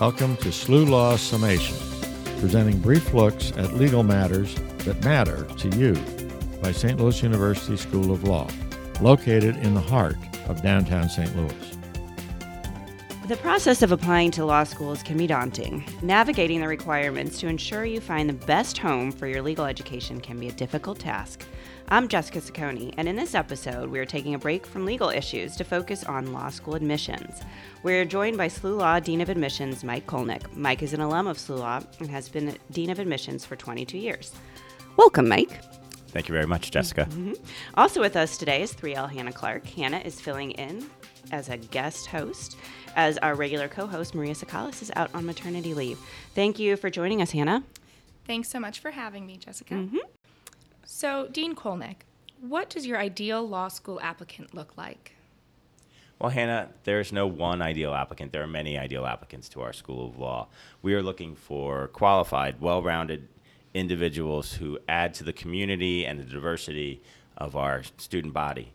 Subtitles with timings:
[0.00, 1.76] Welcome to SLU Law Summation,
[2.38, 5.94] presenting brief looks at legal matters that matter to you
[6.62, 7.00] by St.
[7.00, 8.46] Louis University School of Law,
[9.00, 10.16] located in the heart
[10.48, 11.34] of downtown St.
[11.34, 11.78] Louis.
[13.26, 15.84] The process of applying to law schools can be daunting.
[16.02, 20.38] Navigating the requirements to ensure you find the best home for your legal education can
[20.38, 21.44] be a difficult task.
[21.88, 25.54] I'm Jessica Ciccone, and in this episode, we are taking a break from legal issues
[25.54, 27.40] to focus on law school admissions.
[27.84, 30.52] We're joined by SLU Law Dean of Admissions, Mike Kolnick.
[30.56, 33.98] Mike is an alum of SLU Law and has been Dean of Admissions for 22
[33.98, 34.32] years.
[34.96, 35.60] Welcome, Mike.
[36.08, 37.04] Thank you very much, Jessica.
[37.04, 37.34] Mm-hmm.
[37.74, 39.64] Also with us today is 3L Hannah Clark.
[39.68, 40.90] Hannah is filling in
[41.30, 42.56] as a guest host
[42.96, 46.00] as our regular co host, Maria Sakalis, is out on maternity leave.
[46.34, 47.62] Thank you for joining us, Hannah.
[48.26, 49.74] Thanks so much for having me, Jessica.
[49.74, 49.98] Mm-hmm.
[50.86, 51.96] So, Dean Kolnick,
[52.40, 55.12] what does your ideal law school applicant look like?
[56.18, 58.32] Well, Hannah, there's no one ideal applicant.
[58.32, 60.48] There are many ideal applicants to our School of Law.
[60.80, 63.28] We are looking for qualified, well rounded
[63.74, 67.02] individuals who add to the community and the diversity
[67.36, 68.72] of our student body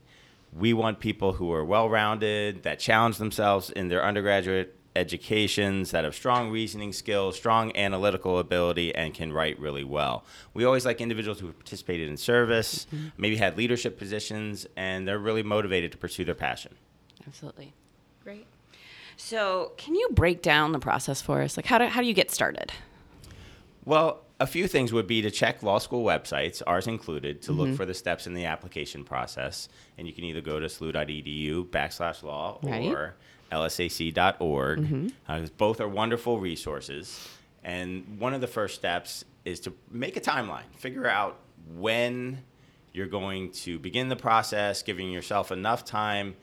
[0.53, 6.03] we want people who are well rounded, that challenge themselves in their undergraduate educations, that
[6.03, 10.23] have strong reasoning skills, strong analytical ability, and can write really well.
[10.53, 13.07] We always like individuals who have participated in service, mm-hmm.
[13.17, 16.75] maybe had leadership positions, and they're really motivated to pursue their passion.
[17.27, 17.73] Absolutely.
[18.23, 18.45] Great.
[19.17, 21.55] So, can you break down the process for us?
[21.55, 22.71] Like, how do, how do you get started?
[23.85, 27.61] Well, a few things would be to check law school websites, ours included, to mm-hmm.
[27.61, 29.69] look for the steps in the application process.
[29.97, 32.91] And you can either go to slu.edu backslash law right.
[32.91, 33.15] or
[33.51, 34.79] lsac.org.
[34.79, 35.07] Mm-hmm.
[35.27, 37.27] Uh, both are wonderful resources.
[37.63, 41.39] And one of the first steps is to make a timeline, figure out
[41.75, 42.43] when
[42.93, 46.35] you're going to begin the process, giving yourself enough time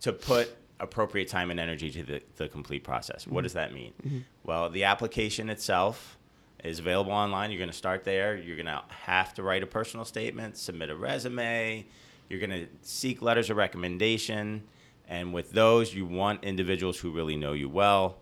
[0.00, 3.24] to put appropriate time and energy to the, the complete process.
[3.24, 3.34] Mm-hmm.
[3.34, 3.92] What does that mean?
[4.04, 4.18] Mm-hmm.
[4.44, 6.18] Well, the application itself
[6.62, 7.50] is available online.
[7.50, 8.36] You're going to start there.
[8.36, 11.86] You're going to have to write a personal statement, submit a resume.
[12.28, 14.64] You're going to seek letters of recommendation.
[15.08, 18.18] And with those, you want individuals who really know you well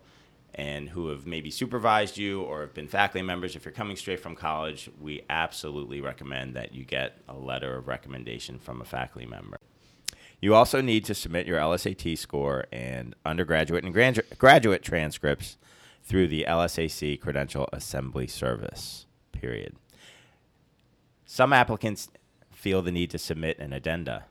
[0.54, 3.56] and who have maybe supervised you or have been faculty members.
[3.56, 7.88] If you're coming straight from college, we absolutely recommend that you get a letter of
[7.88, 9.56] recommendation from a faculty member.
[10.40, 15.56] You also need to submit your LSAT score and undergraduate and graduate transcripts
[16.02, 19.74] through the LSAC Credential Assembly Service, period.
[21.24, 22.08] Some applicants
[22.52, 24.26] feel the need to submit an addenda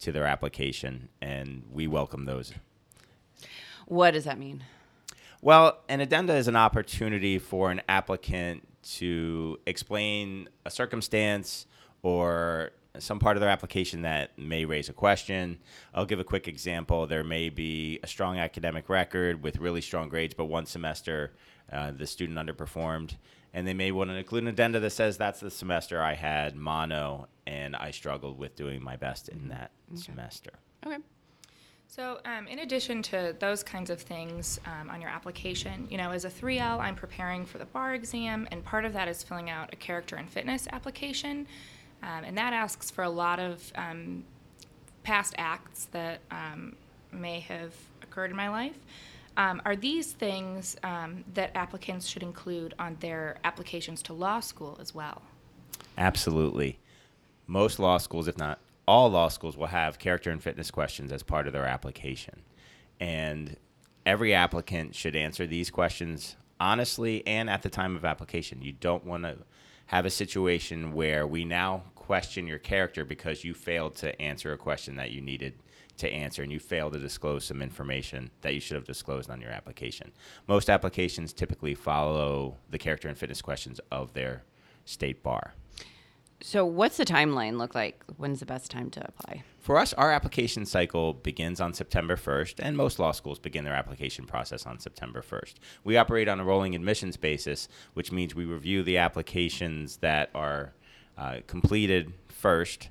[0.00, 2.52] to their application, and we welcome those.
[3.86, 4.64] What does that mean?
[5.42, 11.66] Well, an addenda is an opportunity for an applicant to explain a circumstance
[12.02, 15.58] or some part of their application that may raise a question.
[15.94, 17.06] I'll give a quick example.
[17.06, 21.32] There may be a strong academic record with really strong grades, but one semester
[21.72, 23.14] uh, the student underperformed.
[23.52, 26.54] And they may want to include an addenda that says that's the semester I had
[26.54, 30.00] mono and I struggled with doing my best in that okay.
[30.00, 30.50] semester.
[30.86, 30.98] Okay.
[31.88, 36.12] So, um, in addition to those kinds of things um, on your application, you know,
[36.12, 39.50] as a 3L, I'm preparing for the bar exam, and part of that is filling
[39.50, 41.48] out a character and fitness application.
[42.04, 44.22] Um, and that asks for a lot of um,
[45.02, 46.76] past acts that um,
[47.10, 48.76] may have occurred in my life.
[49.40, 54.76] Um, are these things um, that applicants should include on their applications to law school
[54.82, 55.22] as well?
[55.96, 56.78] Absolutely.
[57.46, 61.22] Most law schools, if not all law schools, will have character and fitness questions as
[61.22, 62.42] part of their application.
[63.00, 63.56] And
[64.04, 68.60] every applicant should answer these questions honestly and at the time of application.
[68.60, 69.38] You don't want to
[69.86, 74.58] have a situation where we now question your character because you failed to answer a
[74.58, 75.54] question that you needed
[76.00, 79.40] to answer and you fail to disclose some information that you should have disclosed on
[79.40, 80.12] your application.
[80.46, 84.42] Most applications typically follow the character and fitness questions of their
[84.84, 85.54] state bar.
[86.42, 88.02] So, what's the timeline look like?
[88.16, 89.42] When's the best time to apply?
[89.58, 93.74] For us, our application cycle begins on September 1st, and most law schools begin their
[93.74, 95.56] application process on September 1st.
[95.84, 100.72] We operate on a rolling admissions basis, which means we review the applications that are
[101.18, 102.88] uh, completed first.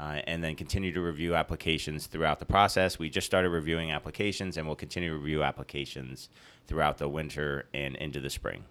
[0.00, 2.98] Uh, and then continue to review applications throughout the process.
[2.98, 6.28] We just started reviewing applications, and we'll continue to review applications
[6.66, 8.64] throughout the winter and into the spring.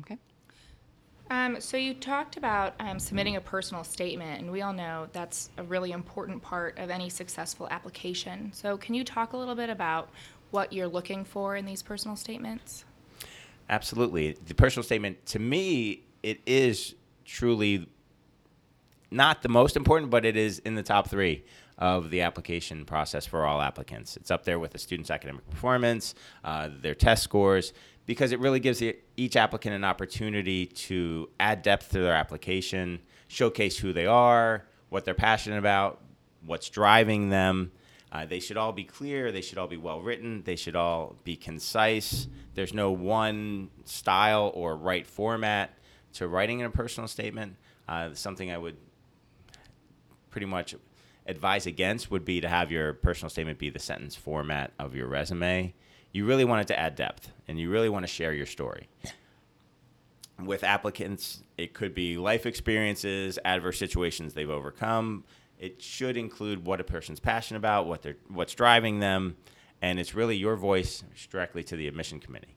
[0.00, 0.18] Okay.
[1.30, 5.48] Um, so you talked about um, submitting a personal statement, and we all know that's
[5.56, 8.52] a really important part of any successful application.
[8.52, 10.10] So can you talk a little bit about
[10.50, 12.84] what you're looking for in these personal statements?
[13.70, 14.36] Absolutely.
[14.46, 16.94] The personal statement, to me, it is
[17.24, 17.88] truly
[19.14, 21.44] not the most important, but it is in the top three
[21.78, 24.16] of the application process for all applicants.
[24.16, 26.14] It's up there with the student's academic performance,
[26.44, 27.72] uh, their test scores,
[28.06, 33.00] because it really gives the, each applicant an opportunity to add depth to their application,
[33.28, 36.00] showcase who they are, what they're passionate about,
[36.44, 37.72] what's driving them.
[38.12, 39.32] Uh, they should all be clear.
[39.32, 40.42] They should all be well written.
[40.44, 42.28] They should all be concise.
[42.54, 45.76] There's no one style or right format
[46.14, 47.56] to writing in a personal statement.
[47.88, 48.76] Uh, something I would
[50.34, 50.74] pretty much
[51.28, 55.06] advise against would be to have your personal statement be the sentence format of your
[55.06, 55.72] resume.
[56.10, 58.88] You really want it to add depth and you really want to share your story.
[60.44, 65.22] With applicants, it could be life experiences, adverse situations they've overcome,
[65.60, 69.36] it should include what a person's passionate about, what they're, what's driving them,
[69.80, 72.56] and it's really your voice directly to the admission committee.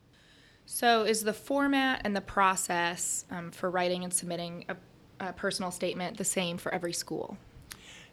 [0.65, 5.69] So, is the format and the process um, for writing and submitting a, a personal
[5.69, 7.37] statement the same for every school?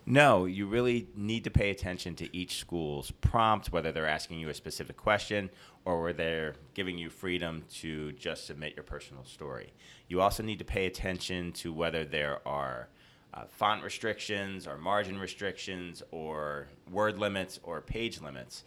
[0.06, 4.50] No, you really need to pay attention to each school's prompt, whether they're asking you
[4.50, 5.48] a specific question
[5.86, 9.72] or whether they're giving you freedom to just submit your personal story.
[10.08, 12.88] You also need to pay attention to whether there are
[13.32, 18.64] uh, font restrictions or margin restrictions or word limits or page limits.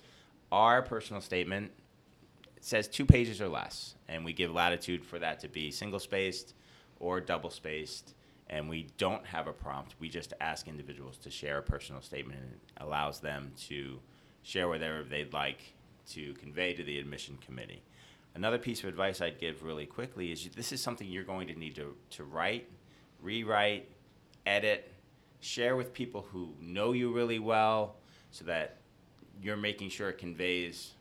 [0.52, 1.72] Our personal statement
[2.62, 6.56] says two pages or less, and we give latitude for that to be single spaced
[7.00, 8.16] or double spaced.
[8.50, 9.96] And we don't have a prompt.
[10.00, 14.00] We just ask individuals to share a personal statement, and it allows them to
[14.42, 15.74] share whatever they'd like
[16.12, 17.82] to convey to the admission committee.
[18.36, 21.56] Another piece of advice I'd give really quickly is this is something you're going to
[21.56, 22.70] need to, to write,
[23.22, 23.90] rewrite,
[24.46, 24.94] edit,
[25.40, 27.96] share with people who know you really well
[28.32, 28.78] so that
[29.42, 30.94] you're making sure it conveys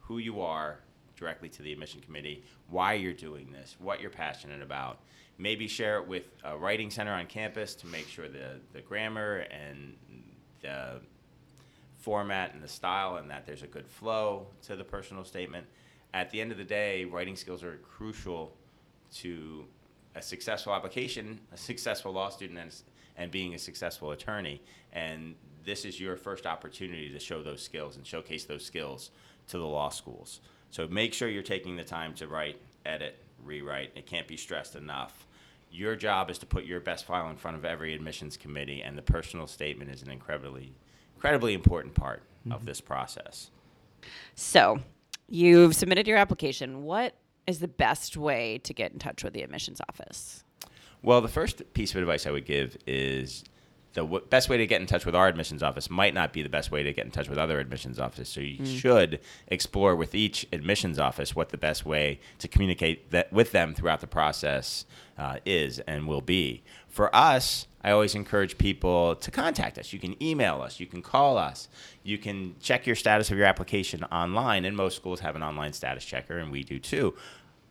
[0.00, 0.78] who you are
[1.16, 5.00] directly to the admission committee, why you're doing this, what you're passionate about.
[5.36, 9.46] Maybe share it with a writing center on campus to make sure the, the grammar
[9.50, 9.94] and
[10.60, 11.00] the
[11.98, 15.66] format and the style and that there's a good flow to the personal statement.
[16.12, 18.54] At the end of the day, writing skills are crucial
[19.14, 19.64] to
[20.14, 22.72] a successful application, a successful law student, and
[23.16, 24.60] and being a successful attorney.
[24.92, 25.34] And
[25.64, 29.10] this is your first opportunity to show those skills and showcase those skills
[29.48, 30.40] to the law schools.
[30.70, 33.92] So make sure you're taking the time to write, edit, rewrite.
[33.94, 35.23] It can't be stressed enough.
[35.74, 38.96] Your job is to put your best file in front of every admissions committee, and
[38.96, 40.72] the personal statement is an incredibly,
[41.16, 42.52] incredibly important part mm-hmm.
[42.52, 43.50] of this process.
[44.36, 44.78] So,
[45.28, 46.84] you've submitted your application.
[46.84, 47.16] What
[47.48, 50.44] is the best way to get in touch with the admissions office?
[51.02, 53.42] Well, the first piece of advice I would give is
[53.94, 56.42] the w- best way to get in touch with our admissions office might not be
[56.42, 58.28] the best way to get in touch with other admissions offices.
[58.28, 58.78] So you mm.
[58.80, 63.74] should explore with each admissions office what the best way to communicate that with them
[63.74, 64.84] throughout the process
[65.16, 66.62] uh, is and will be.
[66.88, 69.92] For us, I always encourage people to contact us.
[69.92, 71.68] You can email us, you can call us,
[72.02, 75.72] you can check your status of your application online, and most schools have an online
[75.72, 77.14] status checker, and we do too.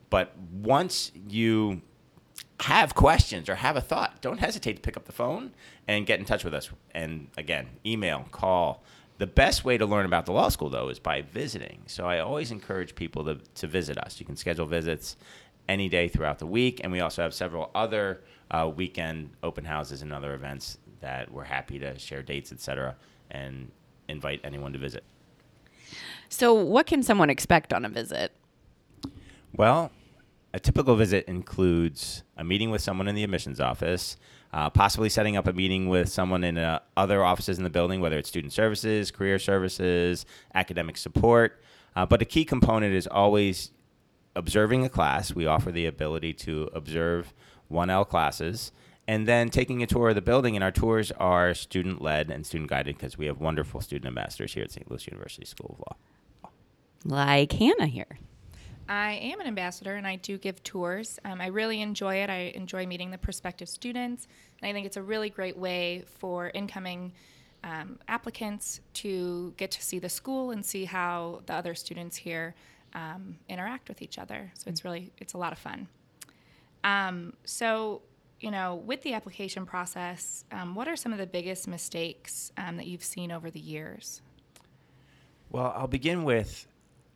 [0.10, 1.81] But once you
[2.63, 5.51] have questions or have a thought, don't hesitate to pick up the phone
[5.86, 6.69] and get in touch with us.
[6.95, 8.83] And again, email, call.
[9.18, 11.83] The best way to learn about the law school, though, is by visiting.
[11.88, 14.18] So I always encourage people to, to visit us.
[14.18, 15.18] You can schedule visits
[15.68, 20.01] any day throughout the week, and we also have several other uh, weekend open houses
[20.01, 22.95] and other events that we're happy to share dates, etc.,
[23.30, 23.71] and
[24.07, 25.04] invite anyone to visit.
[26.30, 28.31] So, what can someone expect on a visit?
[29.54, 29.92] Well,
[30.54, 34.18] a typical visit includes a meeting with someone in the admissions office,
[34.54, 38.02] uh, possibly setting up a meeting with someone in uh, other offices in the building,
[38.02, 41.62] whether it's student services, career services, academic support.
[41.95, 43.72] Uh, but a key component is always
[44.36, 45.33] observing a class.
[45.33, 47.33] We offer the ability to observe
[47.72, 48.72] 1L classes
[49.07, 50.56] and then taking a tour of the building.
[50.56, 54.54] And our tours are student led and student guided because we have wonderful student ambassadors
[54.54, 54.90] here at St.
[54.90, 56.52] Louis University School of Law.
[57.06, 58.19] Like Hannah here.
[58.94, 61.18] I am an ambassador and I do give tours.
[61.26, 62.30] Um, I really enjoy it.
[62.30, 64.28] I enjoy meeting the prospective students,
[64.62, 67.12] and I think it's a really great way for incoming
[67.64, 72.54] um, applicants to get to see the school and see how the other students here
[72.94, 74.52] um, interact with each other.
[74.54, 75.88] So it's really it's a lot of fun.
[76.83, 78.04] Um, so
[78.42, 82.78] you know, with the application process, um, what are some of the biggest mistakes um,
[82.78, 84.21] that you've seen over the years?
[85.50, 86.68] Well, I'll begin with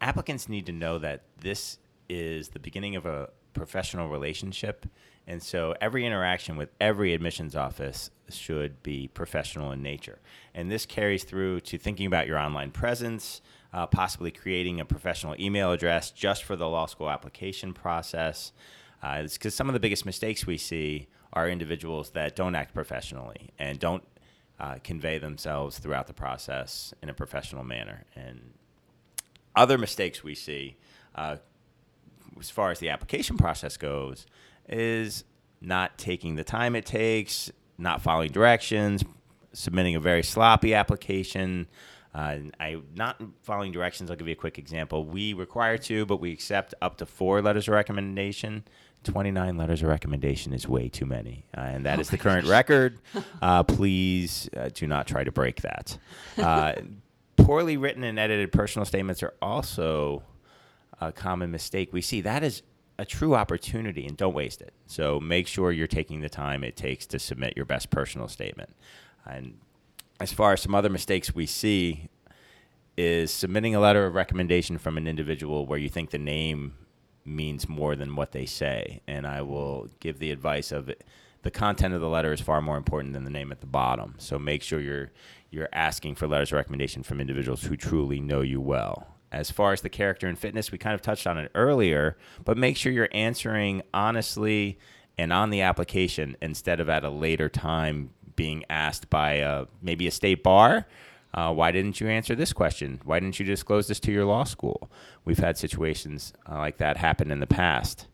[0.02, 1.78] applicants need to know that this
[2.10, 4.86] is the beginning of a professional relationship.
[5.26, 10.20] And so every interaction with every admissions office should be professional in nature.
[10.54, 13.42] And this carries through to thinking about your online presence,
[13.74, 18.54] uh, possibly creating a professional email address just for the law school application process.
[19.02, 23.50] Because uh, some of the biggest mistakes we see are individuals that don't act professionally
[23.60, 24.04] and don't
[24.60, 28.06] uh, convey themselves throughout the process in a professional manner.
[28.16, 28.54] And
[29.58, 30.78] other mistakes we see,
[31.16, 31.38] uh,
[32.40, 34.26] as far as the application process goes,
[34.70, 35.24] is
[35.60, 39.04] not taking the time it takes, not following directions,
[39.54, 41.68] submitting a very sloppy application.
[42.14, 44.10] Uh, I not following directions.
[44.10, 45.06] I'll give you a quick example.
[45.06, 48.64] We require two, but we accept up to four letters of recommendation.
[49.04, 52.44] 29 letters of recommendation is way too many, uh, and that oh is the current
[52.44, 52.52] gosh.
[52.52, 53.00] record.
[53.42, 55.98] Uh, please uh, do not try to break that.
[57.48, 60.22] Poorly written and edited personal statements are also
[61.00, 62.20] a common mistake we see.
[62.20, 62.62] That is
[63.00, 64.74] a true opportunity, and don't waste it.
[64.86, 68.76] So make sure you're taking the time it takes to submit your best personal statement.
[69.26, 69.60] And
[70.20, 72.10] as far as some other mistakes we see,
[72.98, 76.74] is submitting a letter of recommendation from an individual where you think the name
[77.24, 79.00] means more than what they say.
[79.08, 80.92] And I will give the advice of.
[81.44, 84.16] The content of the letter is far more important than the name at the bottom.
[84.18, 85.12] So make sure you're
[85.50, 89.16] you're asking for letters of recommendation from individuals who truly know you well.
[89.32, 92.58] As far as the character and fitness, we kind of touched on it earlier, but
[92.58, 94.78] make sure you're answering honestly
[95.18, 100.06] and on the application instead of at a later time being asked by a, maybe
[100.06, 100.86] a state bar
[101.38, 103.00] uh, why didn't you answer this question?
[103.04, 104.90] Why didn't you disclose this to your law school?
[105.24, 108.08] We've had situations uh, like that happen in the past.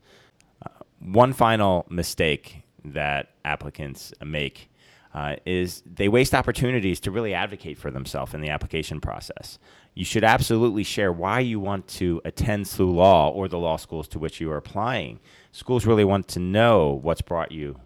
[0.61, 4.69] Uh, one final mistake that applicants make
[5.13, 9.59] uh, is they waste opportunities to really advocate for themselves in the application process.
[9.93, 14.07] You should absolutely share why you want to attend SLU Law or the law schools
[14.09, 15.19] to which you are applying.
[15.51, 17.79] Schools really want to know what's brought you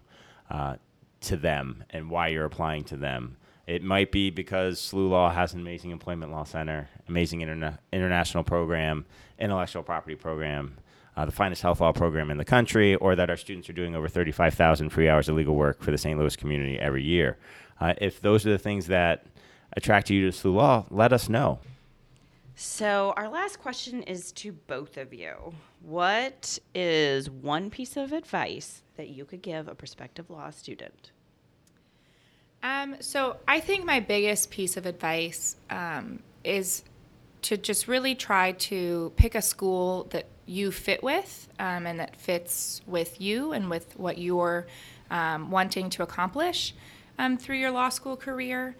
[0.50, 0.76] uh,
[1.20, 3.36] to them and why you're applying to them.
[3.66, 8.42] It might be because SLU Law has an amazing employment law center, amazing interna- international
[8.42, 9.04] program,
[9.38, 10.78] intellectual property program,
[11.18, 13.96] uh, the finest health law program in the country, or that our students are doing
[13.96, 16.16] over 35,000 free hours of legal work for the St.
[16.16, 17.36] Louis community every year.
[17.80, 19.26] Uh, if those are the things that
[19.76, 21.58] attract you to SLU Law, let us know.
[22.54, 25.54] So, our last question is to both of you.
[25.82, 31.10] What is one piece of advice that you could give a prospective law student?
[32.62, 36.82] Um, so I think my biggest piece of advice um, is
[37.42, 42.16] to just really try to pick a school that you fit with um, and that
[42.16, 44.66] fits with you and with what you're
[45.10, 46.74] um, wanting to accomplish
[47.18, 48.76] um, through your law school career.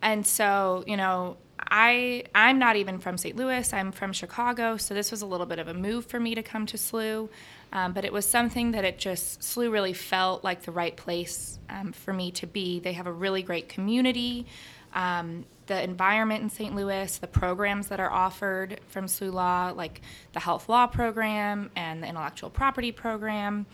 [0.00, 3.36] And so, you know, I I'm not even from St.
[3.36, 3.72] Louis.
[3.72, 6.42] I'm from Chicago, so this was a little bit of a move for me to
[6.42, 7.28] come to SLU.
[7.72, 11.58] Um, but it was something that it just SLU really felt like the right place
[11.70, 12.80] um, for me to be.
[12.80, 14.46] They have a really great community.
[14.92, 16.74] Um, the environment in St.
[16.74, 20.00] Louis, the programs that are offered from SLU Law, like
[20.32, 23.66] the health law program and the intellectual property program.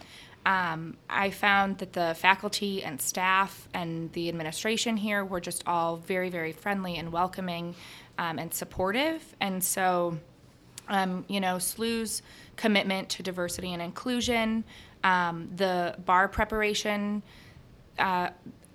[0.46, 5.96] Um, I found that the faculty and staff and the administration here were just all
[5.96, 7.74] very, very friendly and welcoming
[8.16, 9.22] um, and supportive.
[9.40, 10.18] And so,
[10.88, 12.22] um, you know, SLU's
[12.56, 14.64] commitment to diversity and inclusion,
[15.04, 17.22] um, the bar preparation
[17.98, 18.30] uh,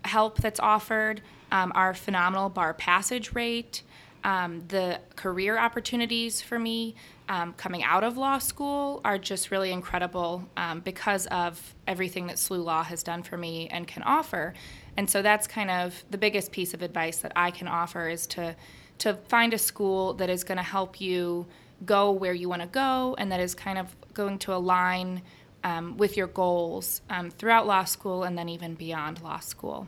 [0.06, 1.22] help that's offered,
[1.54, 3.84] um, our phenomenal bar passage rate,
[4.24, 6.96] um, the career opportunities for me
[7.30, 12.38] um, coming out of law school are just really incredible um, because of everything that
[12.38, 14.54] SLU Law has done for me and can offer.
[14.98, 18.28] And so that's kind of the biggest piece of advice that I can offer is
[18.28, 18.56] to
[19.00, 21.46] to find a school that is going to help you
[21.84, 25.22] go where you want to go and that is kind of going to align
[25.64, 29.88] um, with your goals um, throughout law school and then even beyond law school.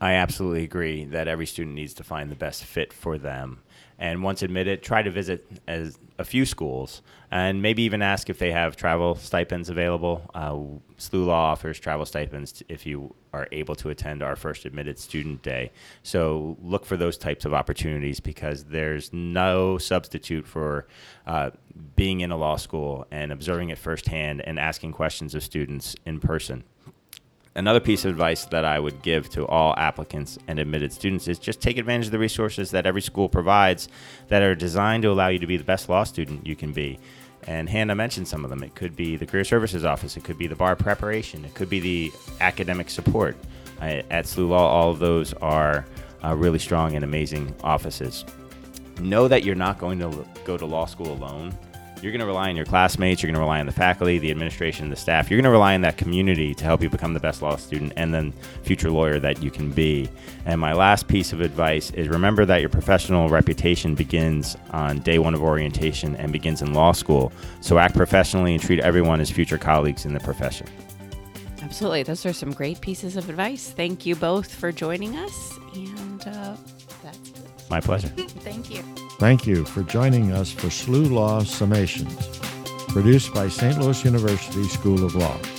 [0.00, 3.62] I absolutely agree that every student needs to find the best fit for them.
[3.98, 7.02] And once admitted, try to visit as a few schools
[7.32, 10.22] and maybe even ask if they have travel stipends available.
[10.34, 10.52] Uh,
[10.98, 15.42] SLU Law offers travel stipends if you are able to attend our first admitted student
[15.42, 15.72] day.
[16.04, 20.86] So look for those types of opportunities because there's no substitute for
[21.26, 21.50] uh,
[21.96, 26.20] being in a law school and observing it firsthand and asking questions of students in
[26.20, 26.62] person
[27.58, 31.40] another piece of advice that I would give to all applicants and admitted students is
[31.40, 33.88] just take advantage of the resources that every school provides
[34.28, 37.00] that are designed to allow you to be the best law student you can be.
[37.48, 38.62] And Hannah mentioned some of them.
[38.62, 41.68] It could be the Career Services Office, it could be the bar preparation, it could
[41.68, 43.36] be the academic support.
[43.80, 45.84] at SLU Law, all of those are
[46.24, 48.24] uh, really strong and amazing offices.
[49.00, 51.56] Know that you're not going to go to law school alone
[52.02, 54.30] you're going to rely on your classmates, you're going to rely on the faculty, the
[54.30, 55.30] administration, the staff.
[55.30, 57.92] You're going to rely on that community to help you become the best law student
[57.96, 60.08] and then future lawyer that you can be.
[60.46, 65.18] And my last piece of advice is remember that your professional reputation begins on day
[65.18, 67.32] one of orientation and begins in law school.
[67.60, 70.68] So act professionally and treat everyone as future colleagues in the profession.
[71.62, 72.02] Absolutely.
[72.02, 73.70] Those are some great pieces of advice.
[73.70, 75.58] Thank you both for joining us.
[75.74, 76.56] And uh,
[77.02, 77.50] that's it.
[77.68, 78.08] My pleasure.
[78.16, 78.82] Thank you.
[79.18, 82.38] Thank you for joining us for SLU Law Summations,
[82.92, 83.76] produced by St.
[83.76, 85.57] Louis University School of Law.